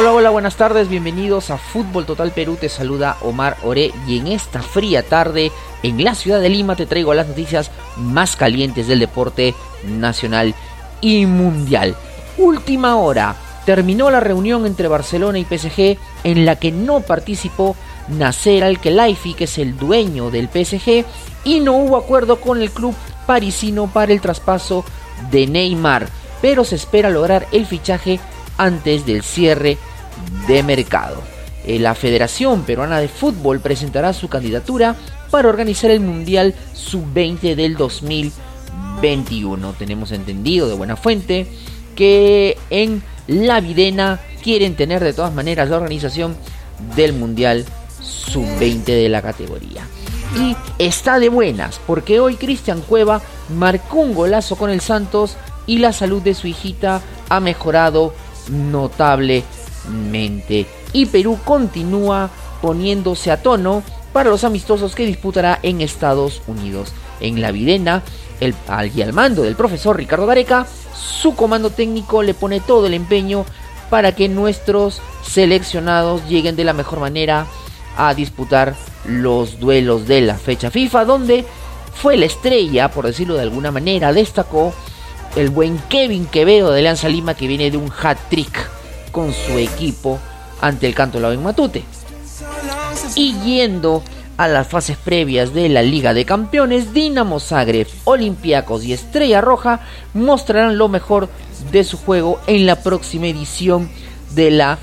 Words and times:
Hola, 0.00 0.14
hola, 0.14 0.30
buenas 0.30 0.56
tardes, 0.56 0.88
bienvenidos 0.88 1.50
a 1.50 1.58
Fútbol 1.58 2.06
Total 2.06 2.30
Perú, 2.30 2.56
te 2.58 2.70
saluda 2.70 3.18
Omar 3.20 3.58
Ore 3.62 3.92
y 4.06 4.18
en 4.18 4.28
esta 4.28 4.62
fría 4.62 5.02
tarde 5.02 5.52
en 5.82 6.02
la 6.02 6.14
ciudad 6.14 6.40
de 6.40 6.48
Lima 6.48 6.74
te 6.74 6.86
traigo 6.86 7.12
las 7.12 7.28
noticias 7.28 7.70
más 7.98 8.34
calientes 8.34 8.88
del 8.88 9.00
deporte 9.00 9.54
nacional 9.84 10.54
y 11.02 11.26
mundial. 11.26 11.96
Última 12.38 12.96
hora, 12.96 13.36
terminó 13.66 14.10
la 14.10 14.20
reunión 14.20 14.64
entre 14.64 14.88
Barcelona 14.88 15.38
y 15.38 15.44
PSG 15.44 15.98
en 16.24 16.46
la 16.46 16.56
que 16.56 16.72
no 16.72 17.00
participó 17.00 17.76
Nasser 18.08 18.64
Al-Khelaifi, 18.64 19.34
que 19.34 19.44
es 19.44 19.58
el 19.58 19.76
dueño 19.76 20.30
del 20.30 20.48
PSG, 20.48 21.04
y 21.44 21.60
no 21.60 21.74
hubo 21.74 21.98
acuerdo 21.98 22.40
con 22.40 22.62
el 22.62 22.70
club 22.70 22.94
parisino 23.26 23.86
para 23.86 24.14
el 24.14 24.22
traspaso 24.22 24.82
de 25.30 25.46
Neymar, 25.46 26.08
pero 26.40 26.64
se 26.64 26.76
espera 26.76 27.10
lograr 27.10 27.46
el 27.52 27.66
fichaje 27.66 28.18
antes 28.56 29.04
del 29.04 29.22
cierre 29.22 29.76
de 30.46 30.62
mercado. 30.62 31.22
Eh, 31.64 31.78
la 31.78 31.94
Federación 31.94 32.62
Peruana 32.62 33.00
de 33.00 33.08
Fútbol 33.08 33.60
presentará 33.60 34.12
su 34.12 34.28
candidatura 34.28 34.96
para 35.30 35.48
organizar 35.48 35.90
el 35.90 36.00
Mundial 36.00 36.54
Sub-20 36.74 37.54
del 37.54 37.76
2021. 37.76 39.72
Tenemos 39.74 40.12
entendido 40.12 40.68
de 40.68 40.74
buena 40.74 40.96
fuente 40.96 41.46
que 41.94 42.56
en 42.70 43.02
la 43.26 43.60
Videna 43.60 44.20
quieren 44.42 44.74
tener 44.74 45.04
de 45.04 45.12
todas 45.12 45.34
maneras 45.34 45.68
la 45.68 45.76
organización 45.76 46.34
del 46.96 47.12
Mundial 47.12 47.66
Sub-20 48.00 48.84
de 48.84 49.08
la 49.08 49.20
categoría. 49.22 49.86
Y 50.36 50.56
está 50.78 51.18
de 51.18 51.28
buenas 51.28 51.80
porque 51.86 52.20
hoy 52.20 52.36
Cristian 52.36 52.80
Cueva 52.80 53.20
marcó 53.50 53.98
un 53.98 54.14
golazo 54.14 54.56
con 54.56 54.70
el 54.70 54.80
Santos 54.80 55.36
y 55.66 55.78
la 55.78 55.92
salud 55.92 56.22
de 56.22 56.34
su 56.34 56.46
hijita 56.46 57.02
ha 57.28 57.40
mejorado 57.40 58.14
notablemente. 58.48 59.59
Y 60.92 61.06
Perú 61.06 61.38
continúa 61.44 62.30
poniéndose 62.60 63.30
a 63.30 63.42
tono 63.42 63.82
para 64.12 64.30
los 64.30 64.44
amistosos 64.44 64.94
que 64.94 65.06
disputará 65.06 65.58
en 65.62 65.80
Estados 65.80 66.42
Unidos. 66.46 66.92
En 67.20 67.40
la 67.40 67.52
Videna, 67.52 68.02
el, 68.40 68.54
al, 68.68 68.96
y 68.96 69.02
al 69.02 69.12
mando 69.12 69.42
del 69.42 69.56
profesor 69.56 69.96
Ricardo 69.96 70.26
Gareca, 70.26 70.66
su 70.94 71.34
comando 71.34 71.70
técnico 71.70 72.22
le 72.22 72.34
pone 72.34 72.60
todo 72.60 72.86
el 72.86 72.94
empeño 72.94 73.44
para 73.88 74.14
que 74.14 74.28
nuestros 74.28 75.00
seleccionados 75.22 76.26
lleguen 76.28 76.56
de 76.56 76.64
la 76.64 76.72
mejor 76.72 77.00
manera 77.00 77.46
a 77.96 78.14
disputar 78.14 78.74
los 79.04 79.58
duelos 79.58 80.06
de 80.06 80.20
la 80.20 80.36
fecha 80.36 80.70
FIFA, 80.70 81.04
donde 81.04 81.44
fue 81.94 82.16
la 82.16 82.26
estrella, 82.26 82.90
por 82.90 83.06
decirlo 83.06 83.34
de 83.34 83.42
alguna 83.42 83.70
manera, 83.70 84.12
destacó 84.12 84.72
el 85.36 85.50
buen 85.50 85.78
Kevin 85.88 86.26
Quevedo 86.26 86.72
de 86.72 86.82
Lanza 86.82 87.08
Lima 87.08 87.34
que 87.34 87.46
viene 87.46 87.70
de 87.70 87.76
un 87.76 87.90
hat-trick 87.90 88.69
con 89.10 89.32
su 89.32 89.58
equipo 89.58 90.18
ante 90.60 90.86
el 90.86 90.94
Canto 90.94 91.32
en 91.32 91.42
Matute. 91.42 91.84
Y 93.14 93.34
yendo 93.40 94.02
a 94.36 94.48
las 94.48 94.68
fases 94.68 94.96
previas 94.96 95.52
de 95.52 95.68
la 95.68 95.82
Liga 95.82 96.14
de 96.14 96.24
Campeones, 96.24 96.94
Dinamo 96.94 97.40
Zagreb, 97.40 97.86
Olympiacos 98.04 98.84
y 98.84 98.92
Estrella 98.92 99.40
Roja 99.40 99.80
mostrarán 100.14 100.78
lo 100.78 100.88
mejor 100.88 101.28
de 101.70 101.84
su 101.84 101.98
juego 101.98 102.40
en 102.46 102.66
la 102.66 102.82
próxima 102.82 103.26
edición 103.26 103.90
de 104.34 104.50
la 104.50 104.78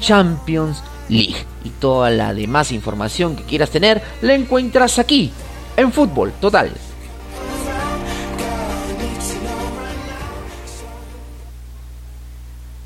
Champions 0.00 0.82
League. 1.08 1.36
Y 1.64 1.70
toda 1.70 2.10
la 2.10 2.32
demás 2.34 2.72
información 2.72 3.36
que 3.36 3.44
quieras 3.44 3.70
tener 3.70 4.02
la 4.22 4.34
encuentras 4.34 4.98
aquí 4.98 5.30
en 5.76 5.92
Fútbol 5.92 6.32
Total. 6.40 6.72